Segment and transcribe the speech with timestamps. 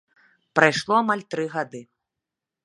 [0.59, 1.81] Прайшло амаль тры гады.